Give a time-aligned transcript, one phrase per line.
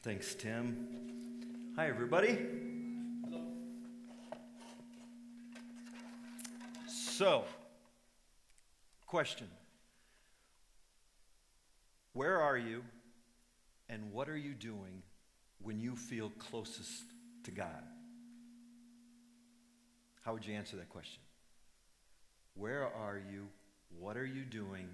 [0.00, 1.72] Thanks, Tim.
[1.74, 2.38] Hi, everybody.
[3.24, 3.42] Hello.
[6.86, 7.42] So,
[9.08, 9.48] question
[12.12, 12.84] Where are you
[13.88, 15.02] and what are you doing
[15.60, 17.02] when you feel closest
[17.42, 17.82] to God?
[20.24, 21.22] How would you answer that question?
[22.54, 23.48] Where are you?
[23.98, 24.88] What are you doing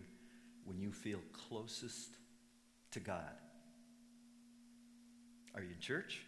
[0.64, 2.16] when you feel closest
[2.92, 3.34] to God?
[5.54, 6.20] Are you in church?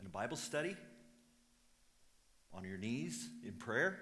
[0.00, 0.76] In a Bible study?
[2.52, 3.98] On your knees in prayer?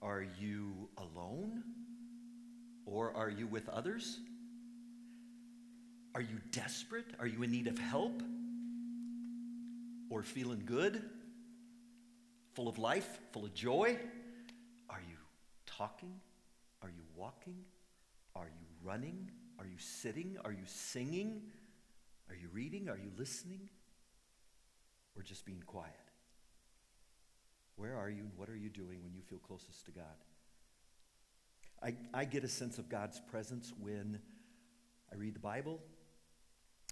[0.00, 1.64] Are you alone?
[2.86, 4.18] Or are you with others?
[6.14, 7.06] Are you desperate?
[7.18, 8.22] Are you in need of help?
[10.10, 11.02] Or feeling good?
[12.54, 13.18] Full of life?
[13.32, 13.98] Full of joy?
[14.88, 15.16] Are you
[15.66, 16.20] talking?
[16.82, 17.56] Are you walking?
[18.36, 19.30] Are you running?
[19.58, 20.36] Are you sitting?
[20.44, 21.42] Are you singing?
[22.28, 22.88] Are you reading?
[22.88, 23.68] Are you listening?
[25.16, 25.94] Or just being quiet?
[27.76, 30.04] Where are you and what are you doing when you feel closest to God?
[31.82, 34.20] I, I get a sense of God's presence when
[35.12, 35.80] I read the Bible,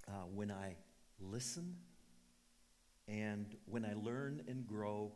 [0.08, 0.76] uh, when I
[1.20, 1.76] listen,
[3.08, 5.12] and when I learn and grow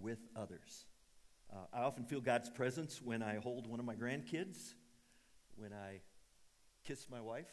[0.00, 0.84] with others.
[1.52, 4.74] Uh, I often feel God's presence when I hold one of my grandkids,
[5.56, 6.00] when I
[6.84, 7.46] kiss my wife,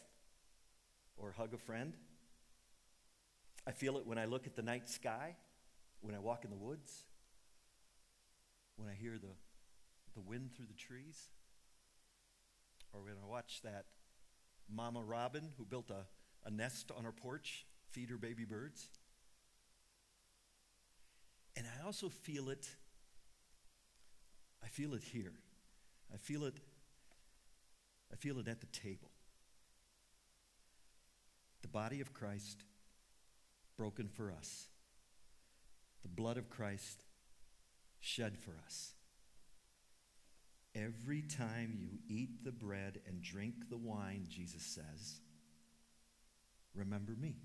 [1.16, 1.94] or hug a friend.
[3.66, 5.36] I feel it when I look at the night sky,
[6.00, 7.04] when I walk in the woods,
[8.76, 9.34] when I hear the,
[10.14, 11.30] the wind through the trees,
[12.92, 13.86] or when I watch that
[14.68, 16.06] mama robin who built a,
[16.46, 18.88] a nest on her porch feed her baby birds.
[21.56, 22.68] And I also feel it,
[24.62, 25.32] I feel it here.
[26.12, 26.56] I feel it,
[28.12, 29.13] I feel it at the table
[31.64, 32.62] the body of Christ
[33.78, 34.68] broken for us,
[36.02, 37.04] the blood of Christ
[38.00, 38.92] shed for us.
[40.74, 45.20] Every time you eat the bread and drink the wine, Jesus says,
[46.74, 47.36] remember me.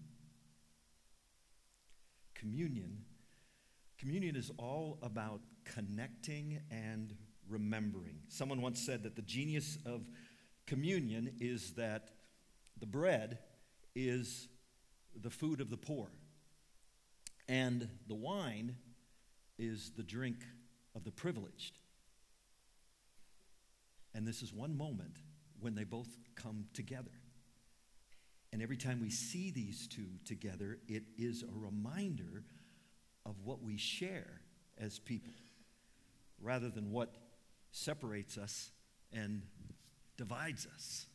[2.35, 2.97] Communion
[3.97, 7.13] communion is all about connecting and
[7.49, 8.15] remembering.
[8.27, 10.01] Someone once said that the genius of
[10.67, 12.11] communion is that
[12.79, 13.39] the bread
[13.95, 14.47] is
[15.15, 16.09] the food of the poor,
[17.47, 18.75] and the wine
[19.57, 20.37] is the drink
[20.95, 21.77] of the privileged.
[24.13, 25.17] And this is one moment
[25.59, 27.11] when they both come together.
[28.51, 32.43] And every time we see these two together, it is a reminder
[33.25, 34.41] of what we share
[34.77, 35.33] as people
[36.41, 37.15] rather than what
[37.71, 38.71] separates us
[39.11, 39.43] and
[40.17, 41.05] divides us.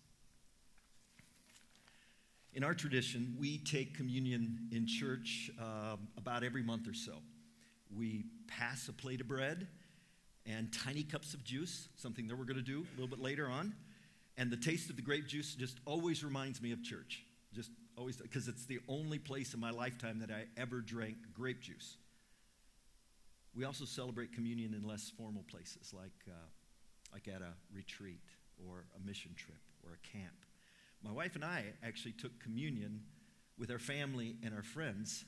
[2.55, 7.15] In our tradition, we take communion in church uh, about every month or so.
[7.93, 9.67] We pass a plate of bread
[10.47, 13.49] and tiny cups of juice, something that we're going to do a little bit later
[13.49, 13.75] on.
[14.37, 17.25] And the taste of the grape juice just always reminds me of church.
[17.53, 21.61] Just always, because it's the only place in my lifetime that I ever drank grape
[21.61, 21.97] juice.
[23.53, 26.47] We also celebrate communion in less formal places, like, uh,
[27.13, 28.21] like at a retreat
[28.65, 30.35] or a mission trip or a camp.
[31.05, 33.03] My wife and I actually took communion
[33.59, 35.25] with our family and our friends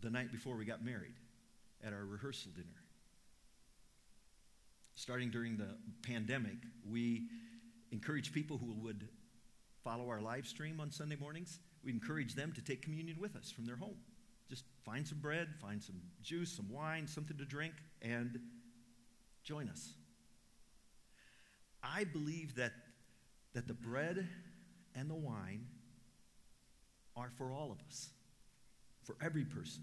[0.00, 1.14] the night before we got married
[1.84, 2.66] at our rehearsal dinner.
[4.96, 6.56] Starting during the pandemic,
[6.90, 7.28] we
[7.92, 9.08] encouraged people who would
[9.84, 13.50] follow our live stream on Sunday mornings, we encouraged them to take communion with us
[13.50, 13.96] from their home.
[14.48, 18.40] Just find some bread, find some juice, some wine, something to drink, and
[19.44, 19.94] join us.
[21.82, 22.72] I believe that
[23.54, 24.28] that the bread
[24.94, 25.66] and the wine
[27.16, 28.10] are for all of us,
[29.02, 29.82] for every person.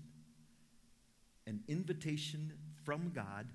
[1.45, 3.47] An invitation from God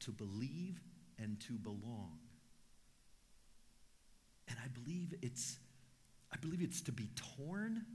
[0.00, 0.80] to believe
[1.18, 2.18] and to belong.
[4.48, 5.58] And I believe it's
[6.32, 7.86] I believe it's to be torn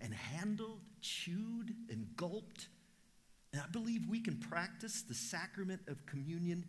[0.00, 2.68] and handled, chewed and gulped.
[3.52, 6.64] And I believe we can practice the sacrament of communion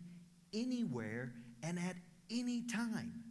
[0.54, 1.32] anywhere
[1.62, 1.96] and at
[2.30, 3.22] any time.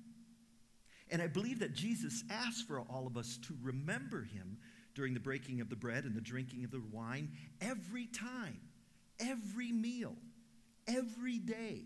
[1.14, 4.58] And I believe that Jesus asked for all of us to remember him
[4.96, 7.32] during the breaking of the bread and the drinking of the wine
[7.62, 8.60] every time,
[9.20, 10.16] every meal,
[10.88, 11.86] every day,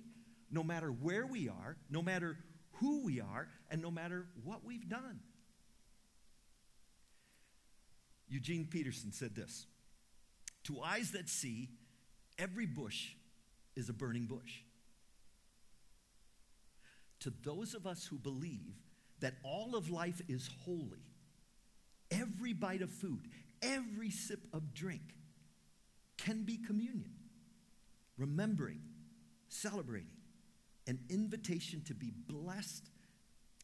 [0.49, 2.37] no matter where we are, no matter
[2.79, 5.19] who we are, and no matter what we've done.
[8.29, 9.65] Eugene Peterson said this
[10.63, 11.67] To eyes that see,
[12.39, 13.09] every bush
[13.75, 14.61] is a burning bush.
[17.21, 18.75] To those of us who believe,
[19.19, 21.03] that all of life is holy.
[22.09, 23.27] every bite of food,
[23.61, 25.01] every sip of drink
[26.17, 27.11] can be communion.
[28.17, 28.81] Remembering,
[29.49, 30.17] celebrating,
[30.87, 32.89] an invitation to be blessed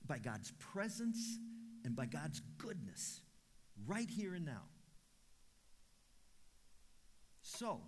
[0.06, 1.40] by God's presence
[1.86, 3.22] and by God's goodness
[3.88, 4.64] right here and now.
[7.42, 7.82] So,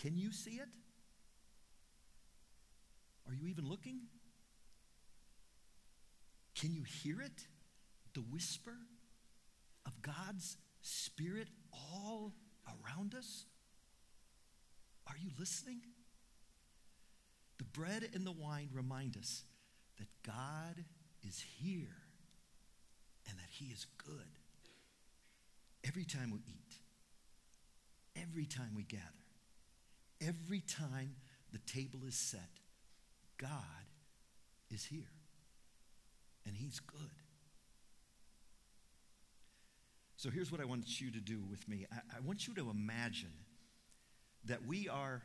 [0.00, 0.68] can you see it?
[3.26, 4.00] Are you even looking?
[6.58, 7.46] Can you hear it?
[8.14, 8.74] The whisper
[9.86, 12.32] of God's Spirit all
[12.66, 13.44] around us?
[15.06, 15.80] Are you listening?
[17.58, 19.44] The bread and the wine remind us
[19.98, 20.84] that God
[21.26, 21.96] is here
[23.28, 24.26] and that He is good.
[25.84, 26.74] Every time we eat,
[28.16, 29.04] every time we gather,
[30.20, 31.14] every time
[31.52, 32.50] the table is set,
[33.38, 33.52] God
[34.70, 35.17] is here
[36.48, 37.10] and He's good.
[40.16, 42.70] So here's what I want you to do with me I, I want you to
[42.70, 43.32] imagine
[44.46, 45.22] that we are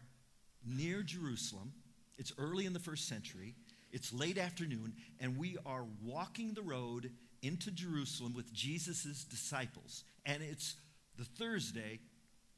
[0.65, 1.73] near Jerusalem.
[2.19, 3.55] It's early in the first century.
[3.91, 7.11] It's late afternoon, and we are walking the road
[7.41, 10.03] into Jerusalem with Jesus' disciples.
[10.25, 10.75] And it's
[11.17, 11.99] the Thursday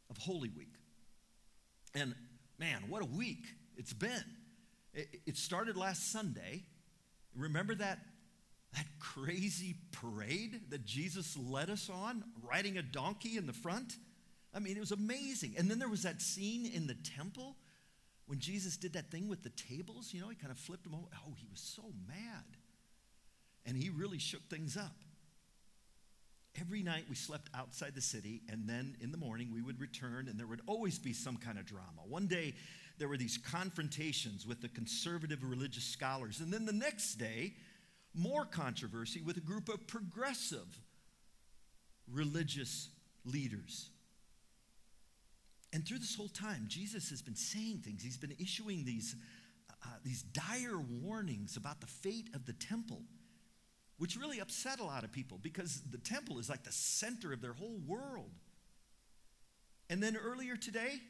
[0.10, 0.74] of Holy Week.
[1.94, 2.16] And
[2.60, 3.46] man, what a week
[3.78, 4.24] it's been.
[4.94, 6.64] It, started last Sunday.
[7.36, 8.00] Remember that,
[8.76, 13.94] that crazy parade that Jesus led us on, riding a donkey in the front?
[14.54, 15.56] I mean, it was amazing.
[15.58, 17.56] And then there was that scene in the temple
[18.28, 20.96] when Jesus did that thing with the tables, you know, he kind of flipped them
[20.96, 21.06] over.
[21.28, 22.44] Oh, he was so mad.
[23.66, 24.96] And he really shook things up.
[26.60, 30.28] Every night we slept outside the city, and then in the morning we would return,
[30.30, 32.02] and there would always be some kind of drama.
[32.08, 32.56] One day
[32.98, 37.54] there were these confrontations with the conservative religious scholars, and then the next day,
[38.16, 40.80] more controversy with a group of progressive
[42.12, 42.90] religious
[43.24, 43.90] leaders.
[45.74, 48.02] And through this whole time, Jesus has been saying things.
[48.02, 49.16] He's been issuing these,
[49.84, 53.02] uh, these dire warnings about the fate of the temple,
[53.98, 57.42] which really upset a lot of people because the temple is like the center of
[57.42, 58.32] their whole world.
[59.90, 61.02] And then earlier today,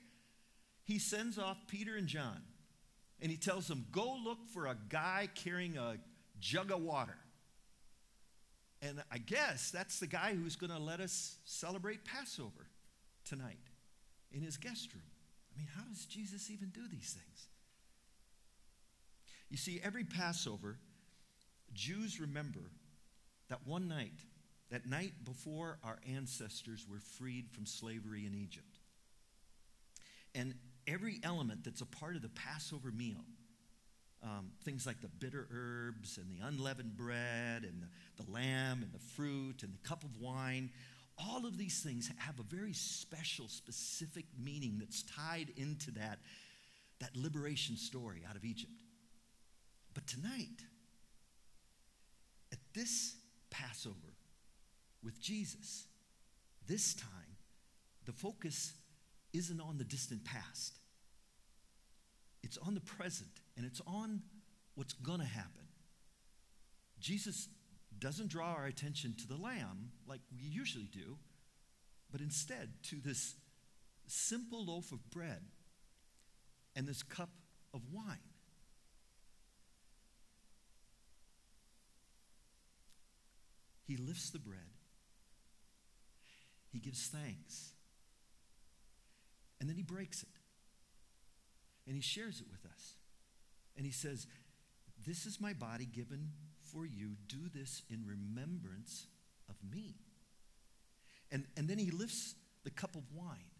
[0.84, 2.42] he sends off Peter and John
[3.22, 5.98] and he tells them, Go look for a guy carrying a
[6.46, 7.18] jug of water.
[8.82, 12.68] And I guess that's the guy who's going to let us celebrate Passover
[13.28, 13.58] tonight
[14.32, 15.04] in his guest room.
[15.52, 17.48] I mean, how does Jesus even do these things?
[19.50, 20.78] You see, every Passover,
[21.74, 22.72] Jews remember
[23.50, 24.20] that one night,
[24.70, 28.78] that night before our ancestors were freed from slavery in Egypt.
[30.36, 30.54] And
[30.86, 33.24] every element that's a part of the Passover meal,
[34.26, 38.92] um, things like the bitter herbs and the unleavened bread and the, the lamb and
[38.92, 40.72] the fruit and the cup of wine,
[41.18, 46.20] all of these things have a very special, specific meaning that's tied into that,
[47.00, 48.82] that liberation story out of Egypt.
[49.94, 50.64] But tonight,
[52.52, 53.16] at this
[53.52, 54.16] Passover
[55.04, 55.86] with Jesus,
[56.68, 57.38] this time,
[58.06, 58.74] the focus
[59.34, 60.80] isn't on the distant past.
[62.44, 64.22] It's on the present and it's on
[64.76, 65.68] what's going to happen.
[67.00, 67.48] Jesus
[67.98, 71.18] doesn't draw our attention to the lamb like we usually do,
[72.12, 73.36] but instead to this
[74.08, 75.42] simple loaf of bread
[76.76, 77.30] and this cup
[77.74, 78.18] of wine.
[83.88, 84.60] He lifts the bread,
[86.72, 87.74] he gives thanks,
[89.60, 90.30] and then he breaks it.
[91.88, 92.96] And he shares it with us.
[93.78, 94.28] And he says,
[95.06, 96.32] This is my body given
[96.64, 97.16] for you.
[97.28, 99.08] Do this in remembrance
[99.50, 99.96] of me.
[101.32, 103.52] And, and then he lifts the cup of wine.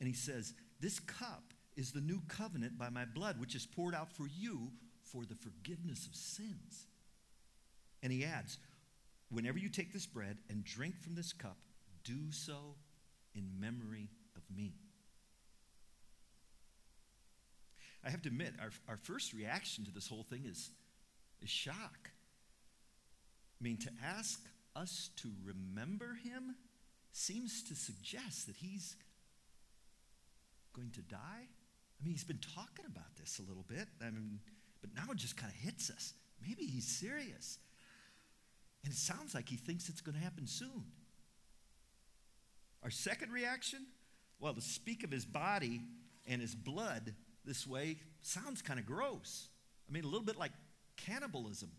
[0.00, 3.94] And he says, This cup is the new covenant by my blood, which is poured
[3.94, 4.72] out for you
[5.02, 6.86] for the forgiveness of sins.
[8.02, 8.58] And he adds,
[9.30, 11.58] Whenever you take this bread and drink from this cup,
[12.02, 12.76] do so
[13.34, 14.74] in memory of me.
[18.04, 20.70] I have to admit, our, our first reaction to this whole thing is,
[21.42, 22.10] is shock.
[23.60, 24.40] I mean, to ask
[24.76, 26.54] us to remember him
[27.12, 28.96] seems to suggest that he's
[30.74, 31.18] going to die.
[31.20, 34.38] I mean, he's been talking about this a little bit, I mean,
[34.80, 36.14] but now it just kind of hits us.
[36.40, 37.58] Maybe he's serious.
[38.84, 40.84] And it sounds like he thinks it's going to happen soon.
[42.84, 43.86] Our second reaction?
[44.38, 45.80] Well, to speak of his body
[46.26, 47.14] and his blood
[47.48, 49.48] this way sounds kind of gross.
[49.88, 50.52] I mean, a little bit like
[50.96, 51.70] cannibalism.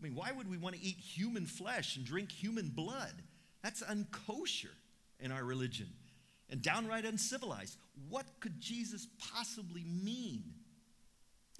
[0.00, 3.12] I mean, why would we want to eat human flesh and drink human blood?
[3.62, 4.74] That's unkosher
[5.20, 5.88] in our religion
[6.50, 7.76] and downright uncivilized.
[8.08, 10.42] What could Jesus possibly mean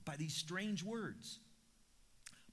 [0.04, 1.38] by these strange words?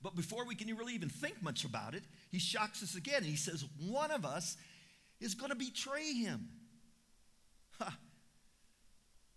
[0.02, 3.24] But before we can really even think much about it, he shocks us again.
[3.24, 4.56] He says, One of us
[5.20, 6.48] is going to betray him.
[7.78, 7.92] Huh.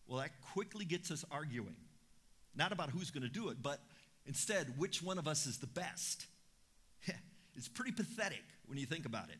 [0.06, 1.76] Well, that quickly gets us arguing.
[2.54, 3.80] Not about who's going to do it, but
[4.26, 6.26] instead, which one of us is the best.
[7.56, 9.38] it's pretty pathetic when you think about it.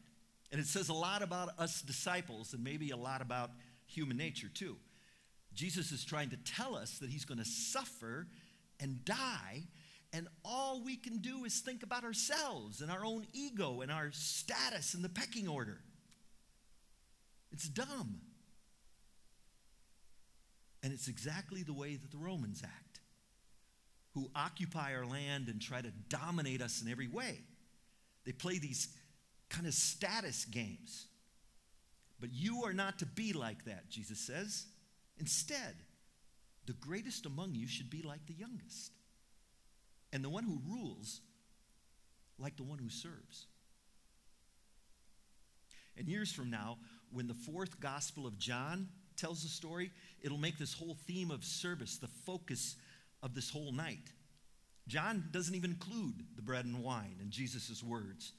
[0.51, 3.51] And it says a lot about us disciples and maybe a lot about
[3.87, 4.77] human nature, too.
[5.55, 8.27] Jesus is trying to tell us that he's going to suffer
[8.81, 9.65] and die
[10.13, 14.11] and all we can do is think about ourselves and our own ego and our
[14.13, 15.79] status in the pecking order.
[17.51, 18.21] It's dumb.
[20.83, 23.01] And it's exactly the way that the Romans act,
[24.15, 27.39] who occupy our land and try to dominate us in every way.
[28.25, 28.89] They play these
[29.49, 31.07] kind of status games.
[32.21, 34.67] But you are not to be like that, Jesus says.
[35.19, 35.75] Instead,
[36.67, 38.93] the greatest among you should be like the youngest
[40.13, 41.21] and the one who rules
[42.39, 43.47] like the one who serves.
[45.97, 46.79] And years from now,
[47.11, 49.91] when the fourth Gospel of John tells the story,
[50.21, 52.77] it'll make this whole theme of service the focus
[53.23, 54.11] of this whole night.
[54.89, 58.33] John doesn't even include the bread and wine in Jesus' words.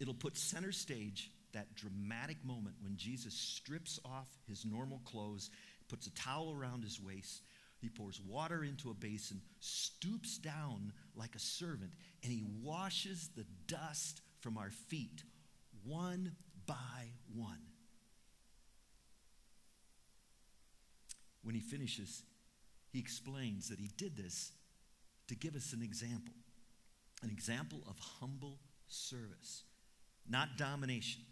[0.00, 5.50] It'll put center stage that dramatic moment when Jesus strips off his normal clothes,
[5.88, 7.42] puts a towel around his waist,
[7.80, 11.90] he pours water into a basin, stoops down like a servant,
[12.22, 15.24] and he washes the dust from our feet
[15.84, 16.32] one
[16.66, 17.58] by one.
[21.42, 22.22] When he finishes,
[22.90, 24.52] he explains that he did this
[25.28, 26.34] to give us an example
[27.22, 28.58] an example of humble
[28.88, 29.62] service,
[30.28, 31.22] not domination.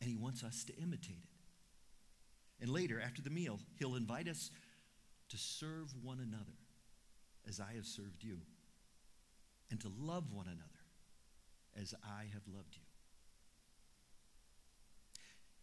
[0.00, 2.60] And he wants us to imitate it.
[2.60, 4.50] And later, after the meal, he'll invite us
[5.28, 6.56] to serve one another
[7.48, 8.38] as I have served you,
[9.70, 10.62] and to love one another
[11.80, 12.82] as I have loved you.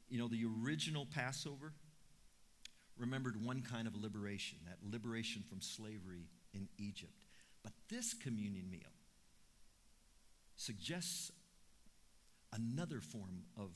[0.08, 1.74] You know, the original Passover
[2.98, 7.14] remembered one kind of liberation, that liberation from slavery in Egypt.
[7.64, 8.82] But this communion meal
[10.56, 11.32] suggests
[12.54, 13.72] another form of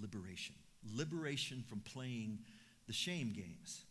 [0.00, 0.54] liberation
[0.94, 2.38] liberation from playing
[2.86, 3.84] the shame games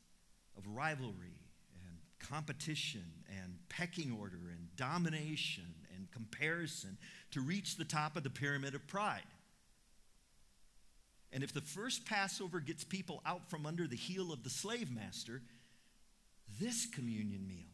[0.58, 1.38] of rivalry
[1.86, 3.06] and competition
[3.42, 6.98] and pecking order and domination and comparison
[7.32, 9.22] to reach the top of the pyramid of pride.
[11.32, 14.92] And if the first Passover gets people out from under the heel of the slave
[14.92, 15.42] master,
[16.60, 17.70] this communion meal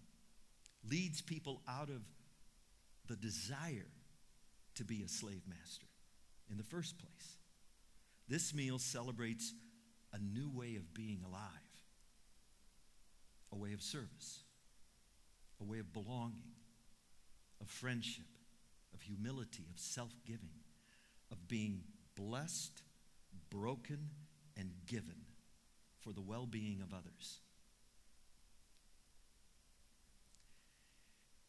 [0.90, 2.02] leads people out of
[3.08, 3.88] the desire
[4.76, 5.88] to be a slave master
[6.50, 7.38] in the first place.
[8.28, 9.54] This meal celebrates
[10.14, 11.44] a new way of being alive
[13.52, 14.44] a way of service,
[15.62, 16.52] a way of belonging,
[17.62, 18.26] of friendship,
[18.94, 20.60] of humility, of self giving,
[21.32, 21.82] of being
[22.16, 22.82] blessed,
[23.60, 24.10] broken,
[24.58, 25.16] and given
[26.02, 27.40] for the well being of others.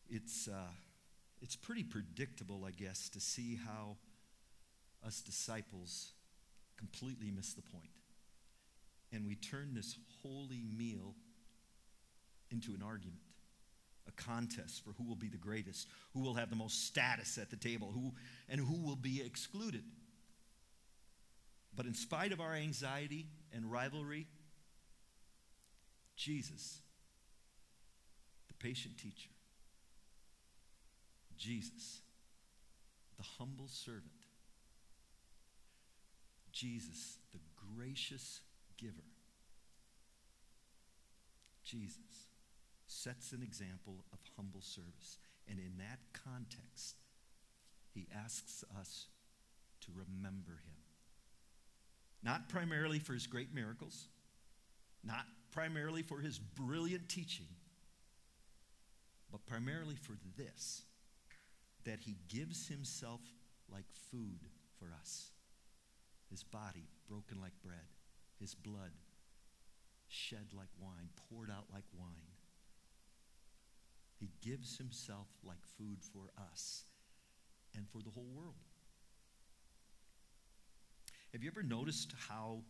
[0.08, 0.70] It's, uh,
[1.42, 3.96] it's pretty predictable, I guess, to see how
[5.04, 6.12] us disciples
[6.76, 7.90] completely miss the point.
[9.12, 11.14] And we turn this holy meal
[12.50, 13.22] into an argument,
[14.06, 17.50] a contest for who will be the greatest, who will have the most status at
[17.50, 18.12] the table, who,
[18.48, 19.82] and who will be excluded.
[21.76, 24.26] But in spite of our anxiety and rivalry,
[26.16, 26.80] Jesus,
[28.48, 29.28] the patient teacher,
[31.36, 32.00] Jesus,
[33.18, 34.04] the humble servant,
[36.50, 37.40] Jesus, the
[37.76, 38.40] gracious
[38.78, 38.94] giver,
[41.62, 41.98] Jesus
[42.86, 45.18] sets an example of humble service.
[45.48, 46.96] And in that context,
[47.92, 49.06] he asks us
[49.82, 50.85] to remember him.
[52.26, 54.08] Not primarily for his great miracles,
[55.02, 57.46] not primarily for his brilliant teaching,
[59.32, 60.82] but primarily for this
[61.84, 63.20] that he gives himself
[63.72, 64.40] like food
[64.78, 65.30] for us.
[66.28, 67.94] His body broken like bread,
[68.38, 68.90] his blood
[70.08, 72.36] shed like wine, poured out like wine
[74.18, 76.84] he gives himself like food for us
[77.74, 78.54] and for the whole world.
[81.36, 82.62] Have you ever noticed how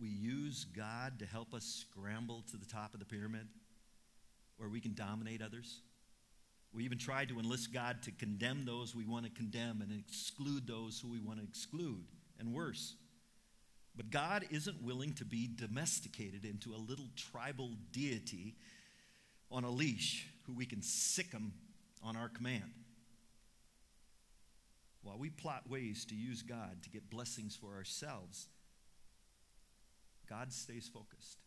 [0.00, 3.46] we use God to help us scramble to the top of the pyramid
[4.56, 5.78] where we can dominate others?
[6.72, 10.66] We even try to enlist God to condemn those we want to condemn and exclude
[10.66, 12.02] those who we want to exclude,
[12.40, 12.96] and worse.
[13.94, 18.56] But God isn't willing to be domesticated into a little tribal deity
[19.52, 21.52] on a leash who we can sic him
[22.02, 22.72] on our command.
[25.04, 28.48] While we plot ways to use God to get blessings for ourselves,
[30.28, 31.38] God stays focused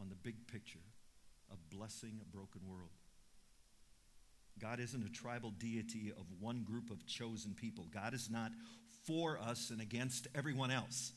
[0.00, 0.84] on the big picture
[1.50, 2.90] of blessing a broken world.
[4.60, 7.86] God isn't a tribal deity of one group of chosen people.
[7.94, 8.50] God is not
[9.06, 11.12] for us and against everyone else.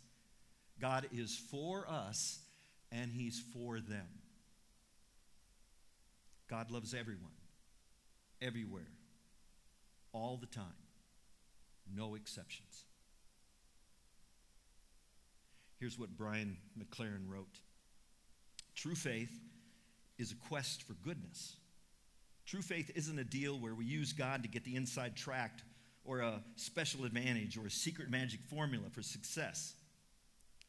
[0.79, 2.39] God is for us
[2.91, 4.07] and He's for them.
[6.47, 7.31] God loves everyone,
[8.41, 8.91] everywhere,
[10.13, 10.65] all the time,
[11.95, 12.85] no exceptions.
[15.79, 17.59] Here's what Brian McLaren wrote
[18.75, 19.31] True faith
[20.17, 21.55] is a quest for goodness.
[22.45, 25.63] True faith isn't a deal where we use God to get the inside tract
[26.03, 29.73] or a special advantage or a secret magic formula for success.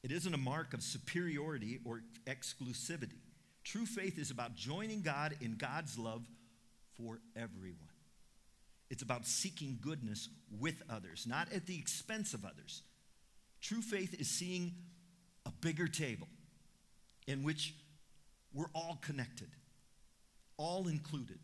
[0.02, 3.20] It isn't a mark of superiority or exclusivity.
[3.64, 6.26] True faith is about joining God in God's love
[6.96, 7.91] for everyone.
[8.92, 10.28] It's about seeking goodness
[10.60, 12.82] with others, not at the expense of others.
[13.62, 14.74] True faith is seeing
[15.46, 16.28] a bigger table
[17.26, 17.74] in which
[18.52, 19.48] we're all connected,
[20.58, 21.38] all included,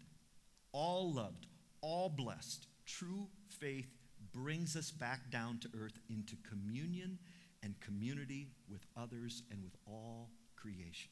[0.73, 1.47] all loved,
[1.81, 2.67] all blessed.
[2.85, 3.89] True faith
[4.35, 7.19] brings us back down to earth into communion
[7.63, 11.09] and community with others and with all creation.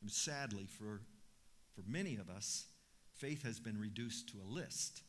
[0.00, 1.00] And sadly, for,
[1.74, 2.66] for many of us,
[3.14, 5.02] faith has been reduced to a list.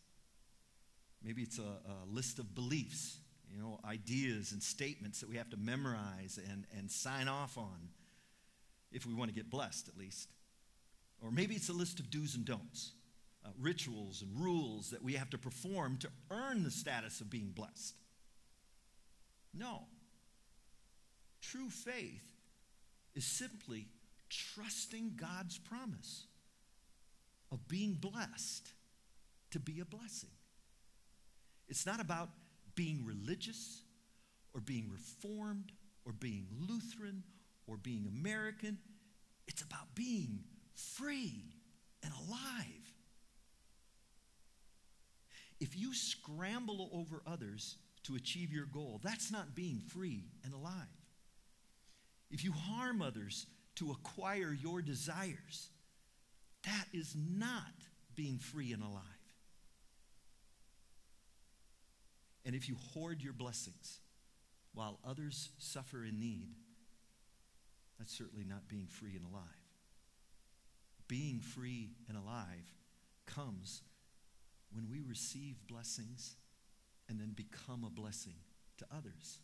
[1.24, 3.18] Maybe it's a, a list of beliefs,
[3.52, 7.90] you know, ideas and statements that we have to memorize and, and sign off on
[8.92, 10.30] if we want to get blessed, at least.
[11.22, 12.92] Or maybe it's a list of do's and don'ts,
[13.46, 17.52] uh, rituals and rules that we have to perform to earn the status of being
[17.56, 17.96] blessed.
[19.54, 19.84] No.
[21.42, 22.24] True faith
[23.16, 23.88] is simply
[24.30, 26.26] trusting God's promise
[27.54, 28.68] of being blessed
[29.52, 30.32] to be a blessing.
[31.70, 32.30] It's not about
[32.76, 33.84] being religious
[34.56, 35.72] or being reformed
[36.06, 37.24] or being Lutheran
[37.68, 38.80] or being American.
[39.48, 40.40] It's about being
[40.74, 41.46] free
[42.02, 42.94] and alive.
[45.60, 50.74] If you scramble over others to achieve your goal, that's not being free and alive.
[52.32, 55.70] If you harm others to acquire your desires.
[56.64, 57.74] That is not
[58.16, 59.04] being free and alive.
[62.46, 64.00] And if you hoard your blessings
[64.74, 66.50] while others suffer in need,
[67.98, 69.44] that's certainly not being free and alive.
[71.08, 72.74] Being free and alive
[73.26, 73.82] comes
[74.72, 76.36] when we receive blessings
[77.08, 78.36] and then become a blessing
[78.78, 79.40] to others.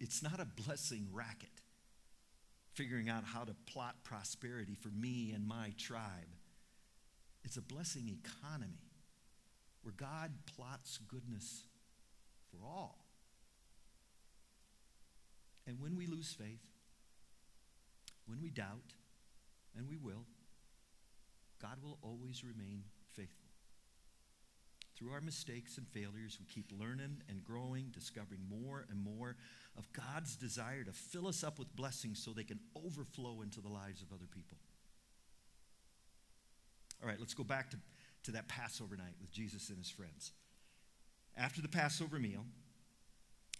[0.00, 1.61] It's not a blessing racket
[2.74, 6.36] figuring out how to plot prosperity for me and my tribe.
[7.44, 8.90] It's a blessing economy
[9.82, 11.64] where God plots goodness
[12.50, 13.04] for all.
[15.66, 16.62] And when we lose faith,
[18.26, 18.94] when we doubt,
[19.76, 20.24] and we will,
[21.60, 22.84] God will always remain.
[24.96, 29.36] Through our mistakes and failures, we keep learning and growing, discovering more and more
[29.76, 33.68] of God's desire to fill us up with blessings so they can overflow into the
[33.68, 34.58] lives of other people.
[37.02, 37.78] All right, let's go back to,
[38.24, 40.32] to that Passover night with Jesus and his friends.
[41.36, 42.44] After the Passover meal,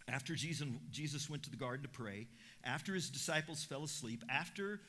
[0.09, 2.27] after Jesus, Jesus went to the garden to pray,
[2.63, 4.81] after his disciples fell asleep, after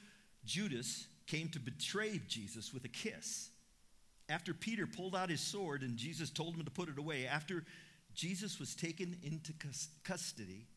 [0.45, 3.49] Judas came to betray Jesus with a kiss,
[4.29, 7.63] after Peter pulled out his sword and Jesus told him to put it away, after
[8.13, 9.53] Jesus was taken into
[10.03, 10.67] custody,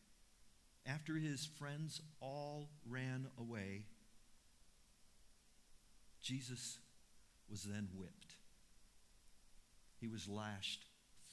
[0.85, 3.85] after his friends all ran away,
[6.21, 6.79] Jesus
[7.49, 8.35] was then whipped.
[9.99, 10.85] He was lashed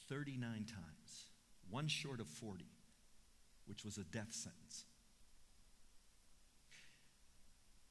[0.09, 1.27] 39 times,
[1.69, 2.65] one short of 40,
[3.67, 4.85] which was a death sentence.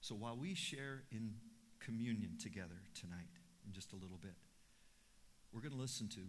[0.02, 1.36] So while we share in
[1.80, 3.28] communion together tonight,
[3.66, 4.36] in just a little bit,
[5.52, 6.22] we're going to listen to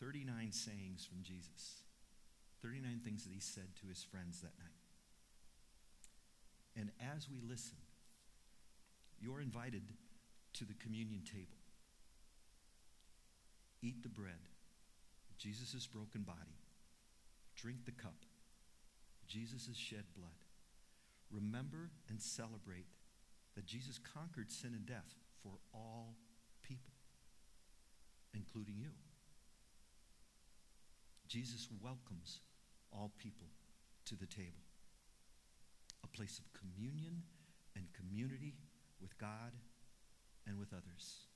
[0.00, 1.82] 39 sayings from Jesus.
[2.62, 4.80] 39 things that he said to his friends that night.
[6.76, 7.76] And as we listen,
[9.20, 9.82] you're invited
[10.54, 11.60] to the communion table.
[13.82, 14.48] Eat the bread,
[15.38, 16.58] Jesus' broken body.
[17.54, 18.16] Drink the cup,
[19.28, 20.30] Jesus' shed blood.
[21.30, 22.86] Remember and celebrate
[23.54, 26.14] that Jesus conquered sin and death for all
[26.64, 26.92] people,
[28.34, 28.90] including you.
[31.28, 32.40] Jesus welcomes
[32.92, 33.48] all people
[34.06, 34.64] to the table,
[36.02, 37.22] a place of communion
[37.76, 38.54] and community
[39.00, 39.52] with God
[40.46, 41.26] and with others.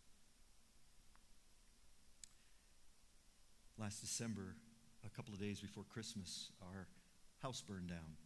[3.79, 4.57] Last December,
[5.07, 6.89] a couple of days before Christmas, our
[7.43, 8.17] house burned down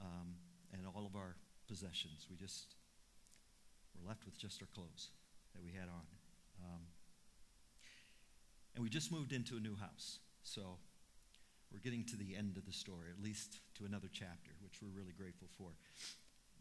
[0.00, 0.34] um,
[0.72, 1.36] and all of our
[1.68, 2.26] possessions.
[2.30, 2.74] We just
[3.94, 5.10] were left with just our clothes
[5.54, 6.17] that we had on.
[6.64, 6.82] Um,
[8.74, 10.18] and we just moved into a new house.
[10.42, 10.78] So
[11.72, 14.96] we're getting to the end of the story, at least to another chapter, which we're
[14.96, 15.70] really grateful for.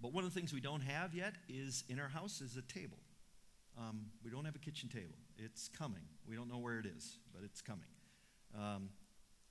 [0.02, 2.62] But one of the things we don't have yet is in our house is a
[2.62, 2.98] table.
[3.78, 5.16] Um, we don't have a kitchen table.
[5.38, 6.02] It's coming.
[6.28, 7.86] We don't know where it is, but it's coming.
[8.58, 8.90] Um,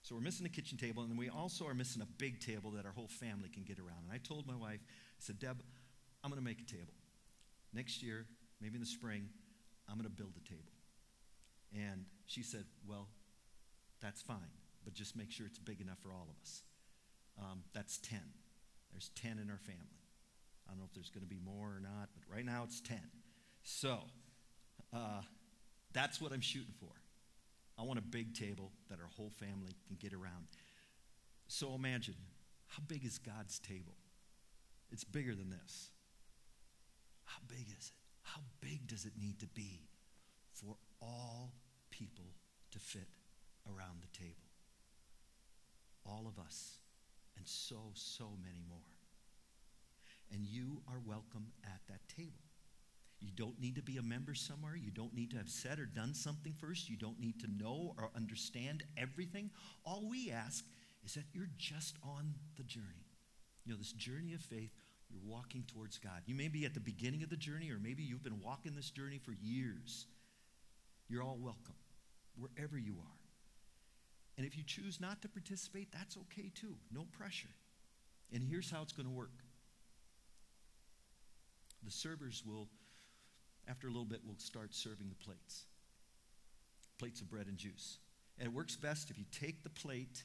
[0.02, 2.86] so we're missing a kitchen table, and we also are missing a big table that
[2.86, 4.04] our whole family can get around.
[4.04, 5.62] And I told my wife, I said, Deb,
[6.22, 6.92] I'm going to make a table.
[7.72, 8.26] Next year,
[8.60, 9.28] maybe in the spring,
[9.88, 10.72] I'm going to build a table.
[11.74, 13.08] And she said, Well,
[14.00, 14.52] that's fine,
[14.84, 16.62] but just make sure it's big enough for all of us.
[17.38, 18.18] Um, that's 10.
[18.92, 20.00] There's 10 in our family.
[20.66, 22.80] I don't know if there's going to be more or not, but right now it's
[22.80, 22.98] 10.
[23.62, 23.98] So
[24.92, 25.22] uh,
[25.92, 26.92] that's what I'm shooting for.
[27.78, 30.46] I want a big table that our whole family can get around.
[31.48, 32.14] So imagine
[32.68, 33.94] how big is God's table?
[34.90, 35.90] It's bigger than this.
[37.24, 38.05] How big is it?
[38.36, 39.88] How big does it need to be
[40.52, 41.54] for all
[41.90, 42.34] people
[42.70, 43.08] to fit
[43.66, 44.44] around the table?
[46.04, 46.80] All of us,
[47.38, 48.76] and so, so many more.
[50.30, 52.44] And you are welcome at that table.
[53.20, 54.76] You don't need to be a member somewhere.
[54.76, 56.90] You don't need to have said or done something first.
[56.90, 59.50] You don't need to know or understand everything.
[59.86, 60.62] All we ask
[61.06, 63.06] is that you're just on the journey.
[63.64, 64.72] You know, this journey of faith,
[65.16, 66.22] you're walking towards God.
[66.26, 68.90] You may be at the beginning of the journey, or maybe you've been walking this
[68.90, 70.06] journey for years.
[71.08, 71.76] You're all welcome,
[72.38, 73.18] wherever you are.
[74.36, 76.74] And if you choose not to participate, that's okay too.
[76.92, 77.54] No pressure.
[78.32, 79.30] And here's how it's going to work
[81.84, 82.68] the servers will
[83.68, 85.64] after a little bit, we'll start serving the plates
[86.98, 87.98] plates of bread and juice.
[88.38, 90.24] And it works best if you take the plate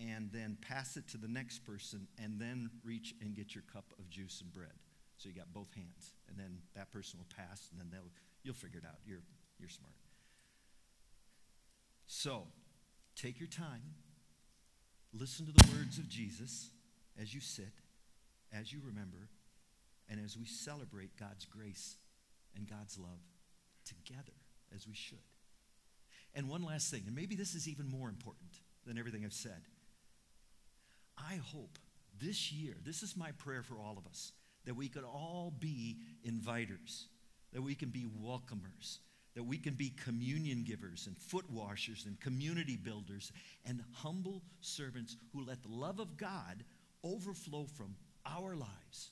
[0.00, 3.92] and then pass it to the next person and then reach and get your cup
[3.98, 4.72] of juice and bread.
[5.16, 6.12] So you got both hands.
[6.28, 8.10] And then that person will pass and then they'll,
[8.42, 8.98] you'll figure it out.
[9.06, 9.22] You're,
[9.58, 9.94] you're smart.
[12.06, 12.42] So
[13.14, 13.94] take your time.
[15.12, 16.70] Listen to the words of Jesus
[17.20, 17.72] as you sit,
[18.52, 19.28] as you remember,
[20.08, 21.96] and as we celebrate God's grace
[22.56, 23.20] and God's love
[23.84, 24.32] together
[24.74, 25.18] as we should.
[26.34, 29.62] And one last thing, and maybe this is even more important than everything I've said.
[31.30, 31.78] I hope
[32.20, 34.32] this year, this is my prayer for all of us,
[34.64, 37.06] that we could all be inviters,
[37.52, 38.98] that we can be welcomers,
[39.34, 43.32] that we can be communion givers and foot washers and community builders
[43.64, 46.64] and humble servants who let the love of God
[47.02, 49.10] overflow from our lives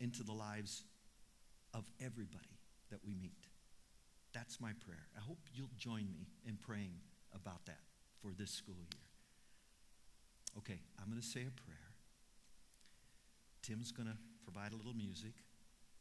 [0.00, 0.84] into the lives
[1.74, 2.58] of everybody
[2.90, 3.46] that we meet.
[4.32, 5.06] That's my prayer.
[5.16, 6.94] I hope you'll join me in praying
[7.34, 7.80] about that
[8.22, 9.07] for this school year.
[10.56, 11.92] Okay, I'm going to say a prayer.
[13.62, 15.34] Tim's going to provide a little music,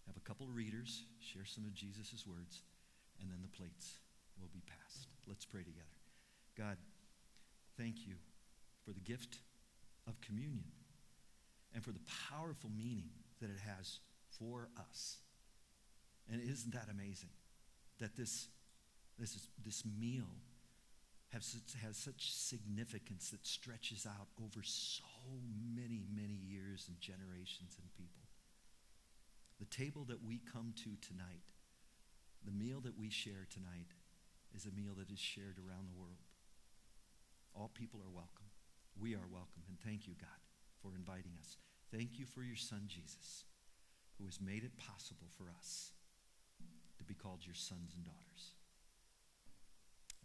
[0.05, 2.63] have a couple readers, share some of Jesus' words,
[3.19, 3.99] and then the plates
[4.39, 5.07] will be passed.
[5.27, 5.97] Let's pray together.
[6.57, 6.77] God,
[7.77, 8.15] thank you
[8.85, 9.39] for the gift
[10.07, 10.71] of communion
[11.73, 13.09] and for the powerful meaning
[13.41, 13.99] that it has
[14.39, 15.17] for us.
[16.31, 17.29] And isn't that amazing?
[17.99, 18.47] That this,
[19.19, 20.27] this, is, this meal
[21.29, 25.03] has, has such significance that stretches out over so
[25.75, 28.23] many, many years and generations and people.
[29.59, 31.43] The table that we come to tonight,
[32.45, 33.91] the meal that we share tonight,
[34.55, 36.23] is a meal that is shared around the world.
[37.53, 38.47] All people are welcome.
[38.99, 39.63] We are welcome.
[39.67, 40.41] And thank you, God,
[40.81, 41.57] for inviting us.
[41.91, 43.45] Thank you for your son, Jesus,
[44.17, 45.91] who has made it possible for us
[46.97, 48.56] to be called your sons and daughters.